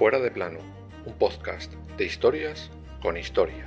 [0.00, 0.60] Fuera de plano,
[1.04, 2.70] un podcast de historias
[3.02, 3.66] con historia.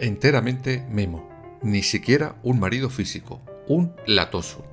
[0.00, 1.28] Enteramente Memo,
[1.62, 4.64] ni siquiera un marido físico, un latoso.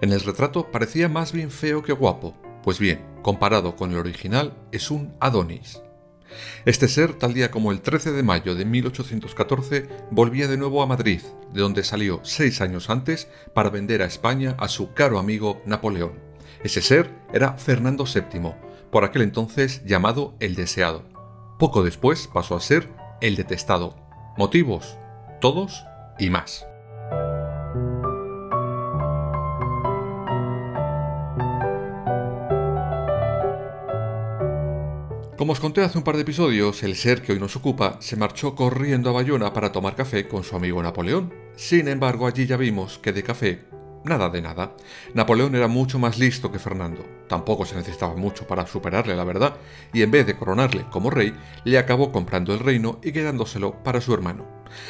[0.00, 4.56] En el retrato parecía más bien feo que guapo, pues bien, comparado con el original,
[4.72, 5.82] es un Adonis.
[6.64, 10.86] Este ser, tal día como el 13 de mayo de 1814, volvía de nuevo a
[10.86, 11.20] Madrid,
[11.52, 16.12] de donde salió seis años antes para vender a España a su caro amigo Napoleón.
[16.62, 18.52] Ese ser era Fernando VII,
[18.90, 21.04] por aquel entonces llamado el deseado.
[21.58, 22.88] Poco después pasó a ser
[23.20, 23.96] el detestado.
[24.36, 24.96] Motivos,
[25.40, 25.84] todos
[26.18, 26.66] y más.
[35.40, 38.14] Como os conté hace un par de episodios, el ser que hoy nos ocupa se
[38.14, 41.32] marchó corriendo a Bayona para tomar café con su amigo Napoleón.
[41.56, 43.64] Sin embargo, allí ya vimos que de café,
[44.04, 44.74] nada de nada.
[45.14, 47.04] Napoleón era mucho más listo que Fernando.
[47.28, 49.56] Tampoco se necesitaba mucho para superarle, la verdad,
[49.92, 51.34] y en vez de coronarle como rey,
[51.64, 54.46] le acabó comprando el reino y quedándoselo para su hermano.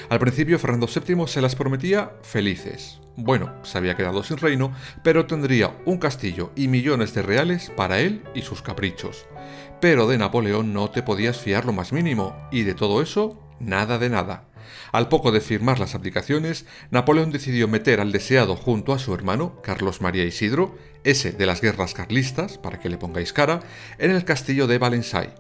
[0.08, 3.00] Al principio Fernando VII se las prometía felices.
[3.16, 4.72] Bueno, se había quedado sin reino,
[5.03, 9.27] pero tendría un castillo y millones de reales para él y sus caprichos.
[9.81, 13.98] Pero de Napoleón no te podías fiar lo más mínimo, y de todo eso, nada
[13.98, 14.49] de nada.
[14.92, 19.61] Al poco de firmar las aplicaciones, Napoleón decidió meter al deseado junto a su hermano,
[19.62, 23.61] Carlos María Isidro, ese de las guerras carlistas, para que le pongáis cara,
[23.98, 25.34] en el castillo de Valensay.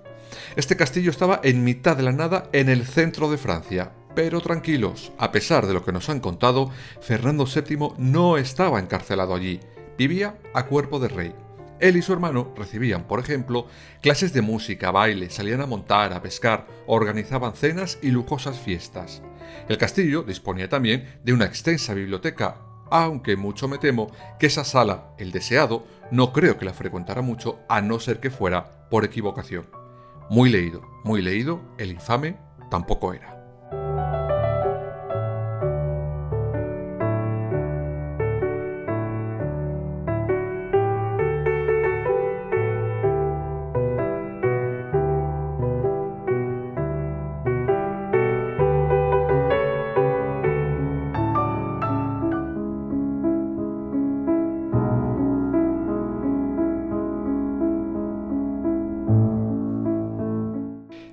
[0.56, 5.12] Este castillo estaba en mitad de la nada en el centro de Francia, pero tranquilos,
[5.18, 9.60] a pesar de lo que nos han contado, Fernando VII no estaba encarcelado allí,
[9.96, 11.34] vivía a cuerpo de rey.
[11.80, 13.66] Él y su hermano recibían, por ejemplo,
[14.02, 19.22] clases de música, baile, salían a montar, a pescar, organizaban cenas y lujosas fiestas.
[19.68, 22.58] El castillo disponía también de una extensa biblioteca,
[22.90, 27.60] aunque mucho me temo que esa sala, el deseado, no creo que la frecuentara mucho
[27.68, 29.66] a no ser que fuera por equivocación.
[30.28, 32.36] Muy leído, muy leído, el infame
[32.70, 33.39] tampoco era.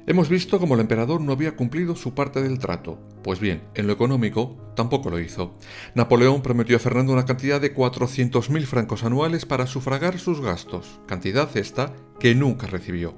[0.10, 2.98] Hemos visto cómo el emperador no había cumplido su parte del trato.
[3.24, 5.58] Pues bien, en lo económico tampoco lo hizo.
[5.96, 11.50] Napoleón prometió a Fernando una cantidad de 400.000 francos anuales para sufragar sus gastos, cantidad
[11.58, 13.16] esta que nunca recibió.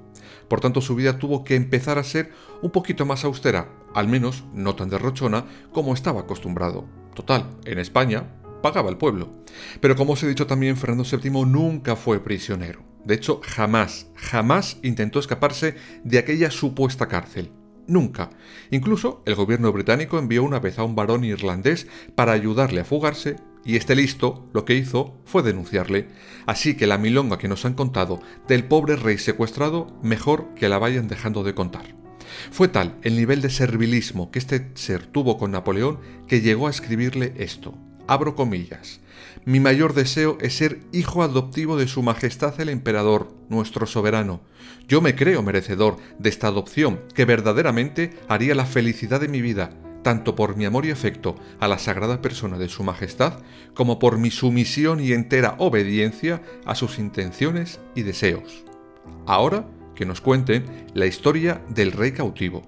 [0.48, 2.32] Por tanto, su vida tuvo que empezar a ser
[2.64, 6.90] un poquito más austera, al menos no tan derrochona como estaba acostumbrado.
[7.14, 9.30] Total, en España pagaba el pueblo.
[9.80, 12.89] Pero como os he dicho también, Fernando VII nunca fue prisionero.
[13.10, 17.52] De hecho, jamás, jamás intentó escaparse de aquella supuesta cárcel.
[17.88, 18.30] Nunca.
[18.70, 23.38] Incluso el gobierno británico envió una vez a un varón irlandés para ayudarle a fugarse
[23.66, 26.08] y este listo lo que hizo fue denunciarle.
[26.46, 30.78] Así que la milonga que nos han contado del pobre rey secuestrado, mejor que la
[30.78, 31.96] vayan dejando de contar.
[32.52, 36.70] Fue tal el nivel de servilismo que este ser tuvo con Napoleón que llegó a
[36.70, 37.74] escribirle esto.
[38.06, 39.02] Abro comillas.
[39.50, 44.42] Mi mayor deseo es ser hijo adoptivo de Su Majestad el Emperador, nuestro soberano.
[44.88, 49.72] Yo me creo merecedor de esta adopción, que verdaderamente haría la felicidad de mi vida,
[50.04, 53.40] tanto por mi amor y afecto a la sagrada persona de Su Majestad,
[53.74, 58.66] como por mi sumisión y entera obediencia a sus intenciones y deseos.
[59.26, 62.62] Ahora que nos cuenten la historia del rey cautivo.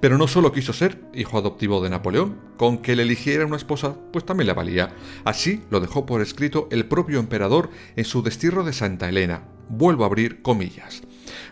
[0.00, 3.96] Pero no solo quiso ser hijo adoptivo de Napoleón, con que le eligiera una esposa,
[4.12, 4.94] pues también le valía.
[5.24, 9.44] Así lo dejó por escrito el propio emperador en su destierro de Santa Elena.
[9.68, 11.02] Vuelvo a abrir comillas.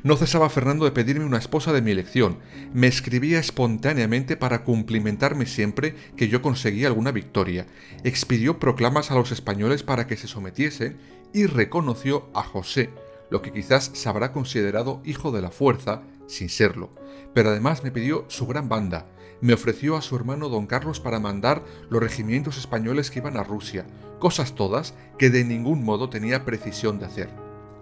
[0.02, 2.38] No cesaba Fernando de pedirme una esposa de mi elección.
[2.72, 7.66] Me escribía espontáneamente para cumplimentarme siempre que yo conseguía alguna victoria.
[8.04, 10.98] Expidió proclamas a los españoles para que se sometiesen
[11.32, 12.90] y reconoció a José,
[13.30, 16.90] lo que quizás se habrá considerado hijo de la fuerza, sin serlo.
[17.34, 19.06] Pero además me pidió su gran banda.
[19.40, 23.42] Me ofreció a su hermano don Carlos para mandar los regimientos españoles que iban a
[23.42, 23.84] Rusia,
[24.18, 27.28] cosas todas que de ningún modo tenía precisión de hacer.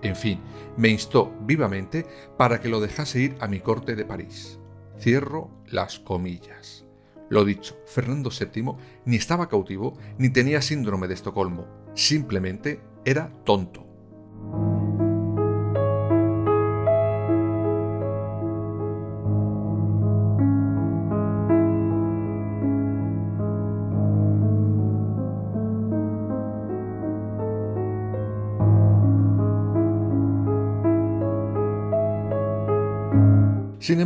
[0.03, 0.41] En fin,
[0.77, 2.07] me instó vivamente
[2.37, 4.59] para que lo dejase ir a mi corte de París.
[4.99, 6.85] Cierro las comillas.
[7.29, 8.75] Lo dicho, Fernando VII
[9.05, 13.92] ni estaba cautivo ni tenía síndrome de Estocolmo, simplemente era tonto.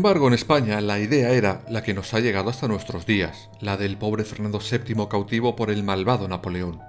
[0.06, 3.76] Embargo, en España la idea era la que nos ha llegado hasta nuestros días, la
[3.76, 6.80] del pobre Fernando VII cautivo por el malvado Napoleón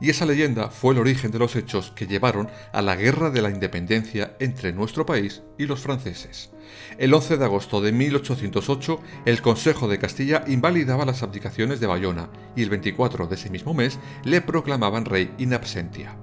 [0.00, 3.42] y esa leyenda fue el origen de los hechos que llevaron a la Guerra de
[3.42, 6.50] la Independencia entre nuestro país y los franceses.
[6.98, 12.30] El 11 de agosto de 1808, el Consejo de Castilla invalidaba las abdicaciones de Bayona
[12.56, 16.16] y el 24 de ese mismo mes le proclamaban rey in absentia.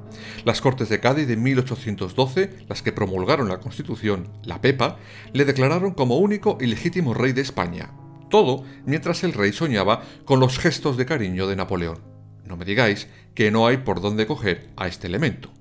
[0.46, 4.98] Las Cortes de Cádiz de 1812, las que promulgaron la Constitución, la PEPA,
[5.34, 7.92] le declararon como único y legítimo rey de España.
[8.30, 12.11] Todo mientras el rey soñaba con los gestos de cariño de Napoleón.
[12.52, 15.54] No me digáis que no hay por dónde coger a este elemento.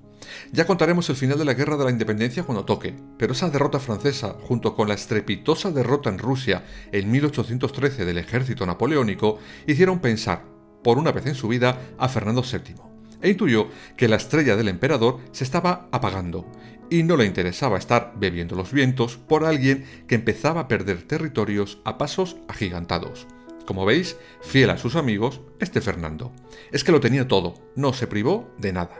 [0.51, 3.79] Ya contaremos el final de la Guerra de la Independencia cuando toque, pero esa derrota
[3.79, 10.43] francesa, junto con la estrepitosa derrota en Rusia en 1813 del ejército napoleónico, hicieron pensar,
[10.83, 12.75] por una vez en su vida, a Fernando VII,
[13.21, 16.45] e intuyó que la estrella del emperador se estaba apagando,
[16.89, 21.79] y no le interesaba estar bebiendo los vientos por alguien que empezaba a perder territorios
[21.85, 23.27] a pasos agigantados.
[23.71, 26.33] Como veis, fiel a sus amigos, este Fernando.
[26.73, 28.97] Es que lo tenía todo, no se privó de nada.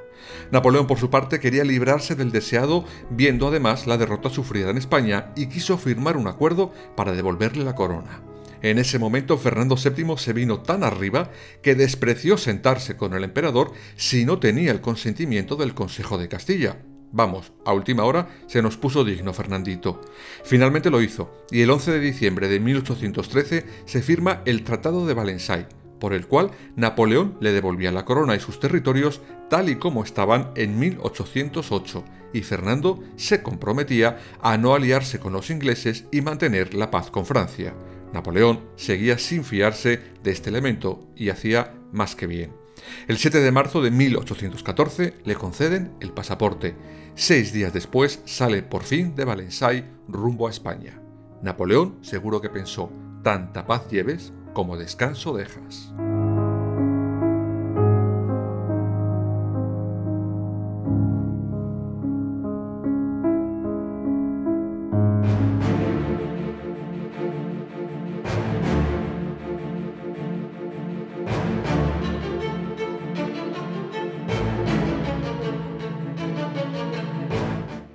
[0.49, 5.33] Napoleón, por su parte, quería librarse del deseado, viendo además la derrota sufrida en España,
[5.35, 8.23] y quiso firmar un acuerdo para devolverle la corona.
[8.61, 11.31] En ese momento Fernando VII se vino tan arriba
[11.61, 16.77] que despreció sentarse con el emperador si no tenía el consentimiento del Consejo de Castilla,
[17.11, 20.01] Vamos, a última hora se nos puso digno Fernandito.
[20.43, 25.13] Finalmente lo hizo, y el 11 de diciembre de 1813 se firma el Tratado de
[25.13, 25.67] Valensay,
[25.99, 30.51] por el cual Napoleón le devolvía la corona y sus territorios tal y como estaban
[30.55, 32.03] en 1808,
[32.33, 37.25] y Fernando se comprometía a no aliarse con los ingleses y mantener la paz con
[37.25, 37.75] Francia.
[38.13, 42.60] Napoleón seguía sin fiarse de este elemento y hacía más que bien.
[43.07, 46.75] El 7 de marzo de 1814 le conceden el pasaporte.
[47.15, 51.01] Seis días después sale por fin de Valensay rumbo a España.
[51.41, 52.91] Napoleón seguro que pensó,
[53.23, 55.91] tanta paz lleves como descanso dejas.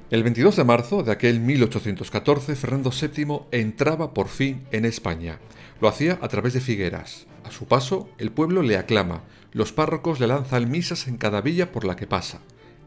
[0.09, 5.41] El 22 de marzo de aquel 1814, Fernando VII entraba por fin en España.
[5.81, 7.27] Lo hacía a través de Figueras.
[7.43, 11.73] A su paso, el pueblo le aclama, los párrocos le lanzan misas en cada villa
[11.73, 12.39] por la que pasa.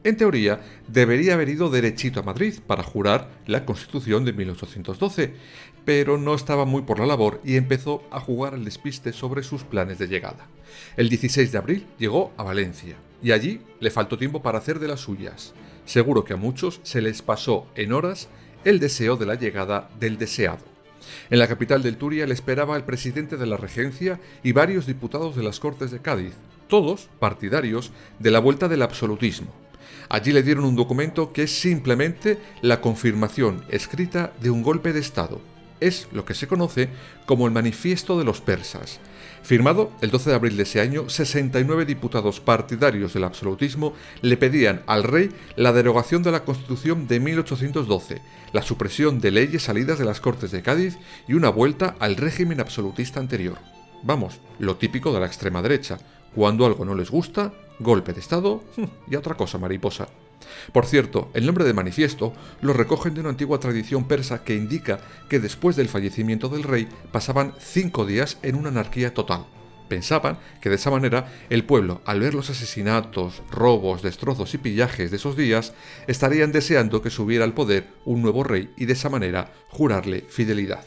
[0.05, 5.33] En teoría, debería haber ido derechito a Madrid para jurar la Constitución de 1812,
[5.83, 9.65] pero no estaba muy por la labor y empezó a jugar al despiste sobre sus
[9.65, 10.47] planes de llegada.
[10.95, 14.87] El 16 de abril llegó a Valencia, y allí le faltó tiempo para hacer de
[14.87, 15.53] las suyas.
[15.89, 18.29] Seguro que a muchos se les pasó en horas
[18.63, 20.59] el deseo de la llegada del deseado.
[21.31, 25.35] En la capital del Turia le esperaba el presidente de la regencia y varios diputados
[25.35, 26.35] de las Cortes de Cádiz,
[26.67, 29.51] todos partidarios de la vuelta del absolutismo.
[30.09, 34.99] Allí le dieron un documento que es simplemente la confirmación escrita de un golpe de
[34.99, 35.41] Estado.
[35.79, 36.89] Es lo que se conoce
[37.25, 38.99] como el Manifiesto de los Persas,
[39.43, 44.83] Firmado el 12 de abril de ese año, 69 diputados partidarios del absolutismo le pedían
[44.85, 48.21] al rey la derogación de la Constitución de 1812,
[48.53, 52.59] la supresión de leyes salidas de las Cortes de Cádiz y una vuelta al régimen
[52.59, 53.57] absolutista anterior.
[54.03, 55.97] Vamos, lo típico de la extrema derecha,
[56.35, 58.63] cuando algo no les gusta, golpe de Estado
[59.09, 60.07] y otra cosa mariposa.
[60.71, 64.99] Por cierto, el nombre de manifiesto lo recogen de una antigua tradición persa que indica
[65.29, 69.45] que después del fallecimiento del rey pasaban cinco días en una anarquía total.
[69.89, 75.09] Pensaban que de esa manera el pueblo, al ver los asesinatos, robos, destrozos y pillajes
[75.09, 75.73] de esos días,
[76.07, 80.85] estarían deseando que subiera al poder un nuevo rey y de esa manera jurarle fidelidad.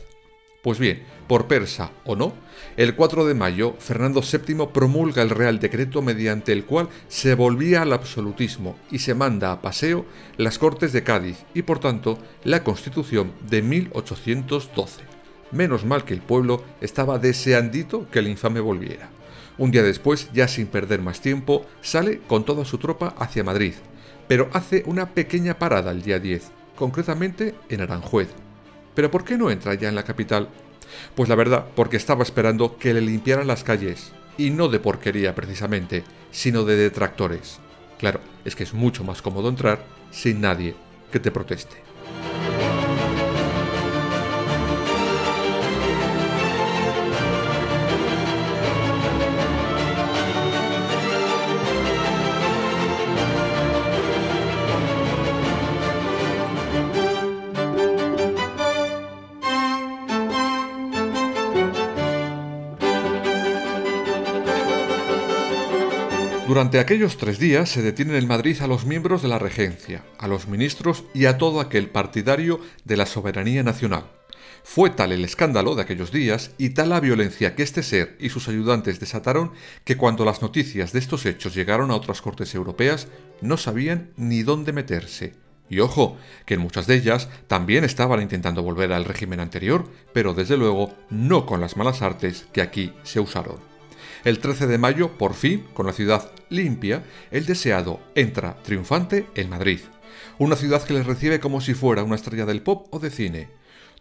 [0.62, 2.34] Pues bien, por persa o no,
[2.76, 7.80] el 4 de mayo Fernando VII promulga el Real Decreto mediante el cual se volvía
[7.80, 10.04] al absolutismo y se manda a paseo
[10.36, 15.04] las Cortes de Cádiz y por tanto la Constitución de 1812.
[15.52, 19.08] Menos mal que el pueblo estaba deseandito que el infame volviera.
[19.56, 23.72] Un día después, ya sin perder más tiempo, sale con toda su tropa hacia Madrid,
[24.28, 28.28] pero hace una pequeña parada el día 10, concretamente en Aranjuez,
[28.94, 30.50] pero ¿por qué no entra ya en la capital?
[31.14, 35.34] Pues la verdad, porque estaba esperando que le limpiaran las calles, y no de porquería
[35.34, 37.60] precisamente, sino de detractores.
[37.98, 40.74] Claro, es que es mucho más cómodo entrar sin nadie
[41.10, 41.76] que te proteste.
[66.62, 70.28] Durante aquellos tres días se detienen en Madrid a los miembros de la regencia, a
[70.28, 74.04] los ministros y a todo aquel partidario de la soberanía nacional.
[74.62, 78.28] Fue tal el escándalo de aquellos días y tal la violencia que este ser y
[78.28, 79.50] sus ayudantes desataron
[79.82, 83.08] que cuando las noticias de estos hechos llegaron a otras cortes europeas
[83.40, 85.34] no sabían ni dónde meterse.
[85.68, 86.16] Y ojo,
[86.46, 90.94] que en muchas de ellas también estaban intentando volver al régimen anterior, pero desde luego
[91.10, 93.71] no con las malas artes que aquí se usaron.
[94.24, 97.02] El 13 de mayo, por fin, con la ciudad limpia,
[97.32, 99.80] el deseado entra triunfante en Madrid.
[100.38, 103.48] Una ciudad que les recibe como si fuera una estrella del pop o de cine.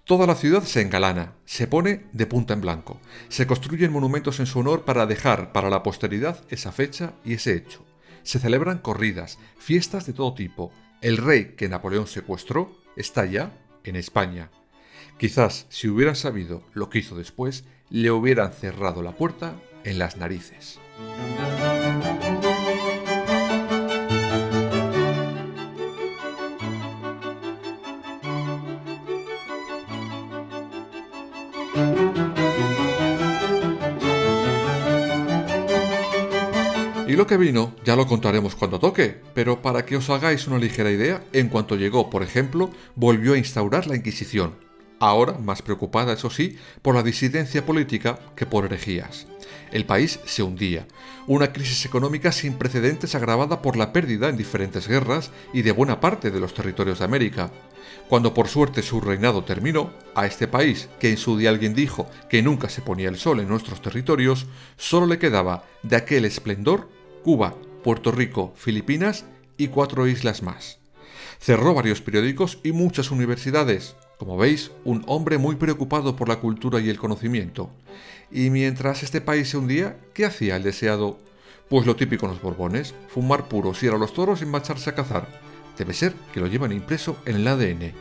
[0.03, 3.01] Toda la ciudad se engalana, se pone de punta en blanco.
[3.29, 7.55] Se construyen monumentos en su honor para dejar para la posteridad esa fecha y ese
[7.55, 7.83] hecho.
[8.21, 10.71] Se celebran corridas, fiestas de todo tipo.
[11.01, 14.51] El rey que Napoleón secuestró está ya en España.
[15.17, 20.17] Quizás si hubieran sabido lo que hizo después, le hubieran cerrado la puerta en las
[20.17, 20.79] narices.
[37.11, 40.57] Y lo que vino ya lo contaremos cuando toque, pero para que os hagáis una
[40.57, 44.55] ligera idea, en cuanto llegó, por ejemplo, volvió a instaurar la Inquisición,
[45.01, 49.27] ahora más preocupada, eso sí, por la disidencia política que por herejías.
[49.71, 50.87] El país se hundía,
[51.27, 55.99] una crisis económica sin precedentes agravada por la pérdida en diferentes guerras y de buena
[55.99, 57.51] parte de los territorios de América.
[58.09, 62.09] Cuando por suerte su reinado terminó, a este país, que en su día alguien dijo
[62.29, 64.45] que nunca se ponía el sol en nuestros territorios,
[64.77, 66.89] solo le quedaba de aquel esplendor
[67.23, 69.25] Cuba, Puerto Rico, Filipinas
[69.57, 70.79] y cuatro islas más.
[71.39, 76.79] Cerró varios periódicos y muchas universidades, como veis, un hombre muy preocupado por la cultura
[76.79, 77.71] y el conocimiento.
[78.29, 81.17] Y mientras este país se hundía, ¿qué hacía el deseado?
[81.69, 84.93] Pues lo típico en los Borbones, fumar puros, ir a los toros y marcharse a
[84.93, 85.27] cazar.
[85.75, 87.93] Debe ser que lo llevan impreso en el ADN.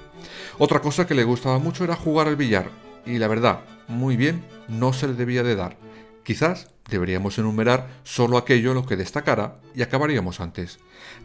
[0.58, 2.68] Otra cosa que le gustaba mucho era jugar al billar,
[3.06, 5.78] y la verdad, muy bien, no se le debía de dar.
[6.22, 10.78] Quizás deberíamos enumerar solo aquello en lo que destacara y acabaríamos antes.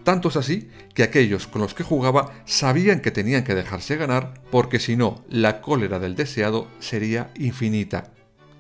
[0.04, 4.42] Tanto es así que aquellos con los que jugaba sabían que tenían que dejarse ganar
[4.52, 8.12] porque si no, la cólera del deseado sería infinita.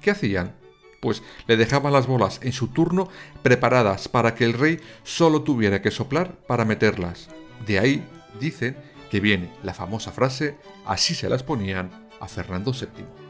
[0.01, 0.55] ¿Qué hacían?
[1.01, 3.09] Pues le dejaban las bolas en su turno
[3.43, 7.29] preparadas para que el rey solo tuviera que soplar para meterlas.
[7.65, 8.03] De ahí
[8.39, 8.75] dicen
[9.11, 13.24] que viene la famosa frase, así se las ponían a Fernando VII.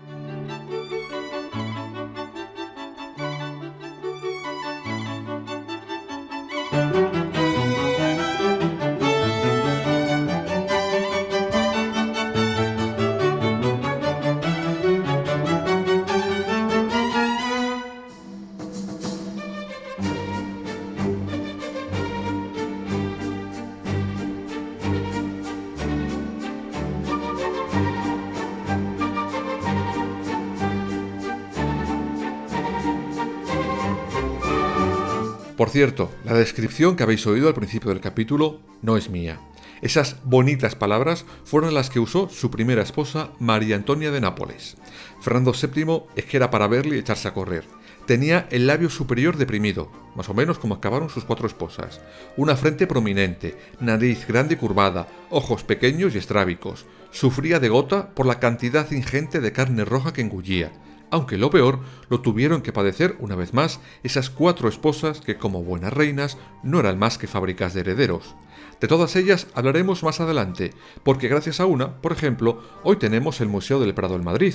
[35.65, 39.39] Por cierto, la descripción que habéis oído al principio del capítulo no es mía.
[39.81, 44.77] Esas bonitas palabras fueron las que usó su primera esposa, María Antonia de Nápoles.
[45.22, 47.63] Fernando VII es que era para verle y echarse a correr.
[48.05, 52.00] Tenía el labio superior deprimido, más o menos como acabaron sus cuatro esposas.
[52.38, 56.86] Una frente prominente, nariz grande y curvada, ojos pequeños y estrábicos.
[57.10, 60.72] Sufría de gota por la cantidad ingente de carne roja que engullía
[61.12, 65.63] aunque lo peor lo tuvieron que padecer una vez más esas cuatro esposas que como
[65.63, 68.35] buenas reinas no eran más que fábricas de herederos.
[68.79, 73.47] De todas ellas hablaremos más adelante, porque gracias a una, por ejemplo, hoy tenemos el
[73.47, 74.53] Museo del Prado en Madrid.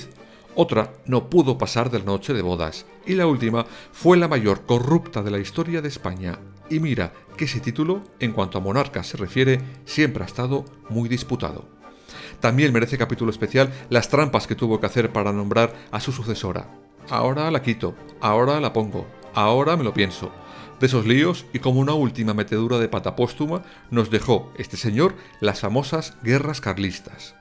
[0.53, 4.65] Otra no pudo pasar de la noche de bodas, y la última fue la mayor
[4.65, 6.39] corrupta de la historia de España.
[6.69, 11.09] Y mira que ese título, en cuanto a monarcas se refiere, siempre ha estado muy
[11.09, 11.80] disputado.
[12.39, 16.67] También merece capítulo especial las trampas que tuvo que hacer para nombrar a su sucesora.
[17.09, 20.31] Ahora la quito, ahora la pongo, ahora me lo pienso.
[20.79, 25.15] De esos líos y como una última metedura de pata póstuma nos dejó este señor
[25.39, 27.35] las famosas guerras carlistas.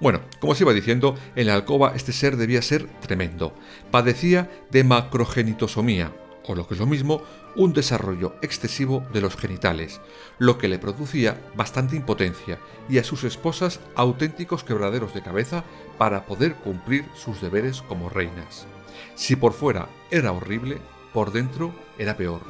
[0.00, 3.52] Bueno, como os iba diciendo, en la alcoba este ser debía ser tremendo.
[3.90, 6.12] Padecía de macrogenitosomía,
[6.46, 7.22] o lo que es lo mismo,
[7.58, 10.00] un desarrollo excesivo de los genitales,
[10.38, 15.64] lo que le producía bastante impotencia y a sus esposas auténticos quebraderos de cabeza
[15.98, 18.68] para poder cumplir sus deberes como reinas.
[19.16, 20.78] Si por fuera era horrible,
[21.12, 22.42] por dentro era peor.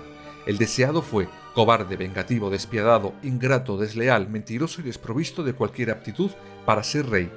[0.45, 6.31] El deseado fue cobarde, vengativo, despiadado, ingrato, desleal, mentiroso y desprovisto de cualquier aptitud
[6.67, 7.33] para ser rey.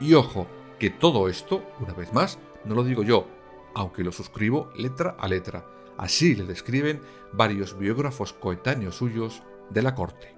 [0.00, 0.46] Y ojo,
[0.78, 3.28] que todo esto, una vez más, no lo digo yo,
[3.74, 9.94] aunque lo suscribo letra a letra Así le describen varios biógrafos coetáneos suyos de la
[9.94, 10.34] corte.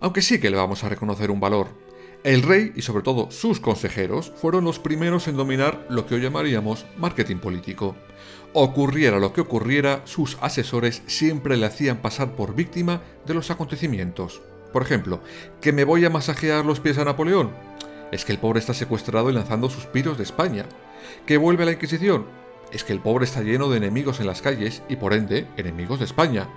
[0.00, 1.91] Aunque sí que le vamos a reconocer un valor.
[2.24, 6.22] El rey y sobre todo sus consejeros fueron los primeros en dominar lo que hoy
[6.22, 7.96] llamaríamos marketing político.
[8.52, 14.40] Ocurriera lo que ocurriera, sus asesores siempre le hacían pasar por víctima de los acontecimientos.
[14.72, 15.20] Por ejemplo,
[15.60, 17.50] que me voy a masajear los pies a Napoleón.
[18.12, 20.66] Es que el pobre está secuestrado y lanzando suspiros de España.
[21.26, 22.26] Que vuelve a la Inquisición
[22.72, 25.98] es que el pobre está lleno de enemigos en las calles y por ende enemigos
[25.98, 26.48] de España,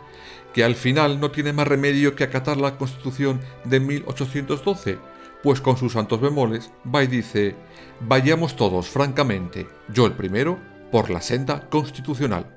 [0.53, 4.97] que al final no tiene más remedio que acatar la Constitución de 1812,
[5.45, 7.55] pues con sus santos bemoles va y dice,
[7.99, 10.57] vayamos todos, francamente, yo el primero,
[10.91, 12.51] por la senda constitucional.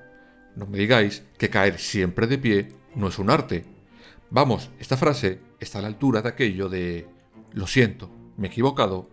[0.57, 3.67] No me digáis que caer siempre de pie no es un arte.
[4.31, 7.07] Vamos, esta frase está a la altura de aquello de,
[7.53, 9.11] lo siento, me he equivocado,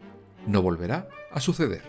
[0.47, 1.83] no volverá a suceder.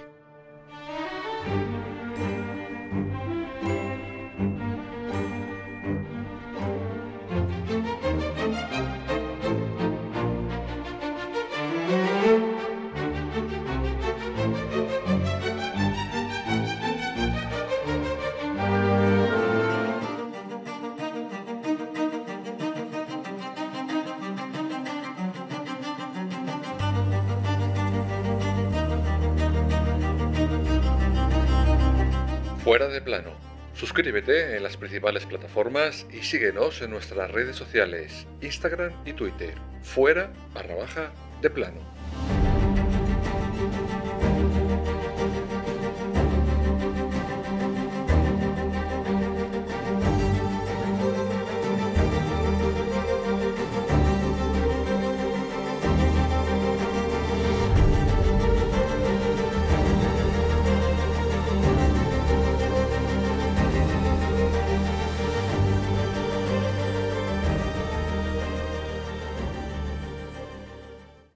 [32.77, 33.31] Fuera de plano.
[33.73, 39.55] Suscríbete en las principales plataformas y síguenos en nuestras redes sociales, Instagram y Twitter.
[39.83, 41.11] Fuera barra baja
[41.41, 41.81] de plano.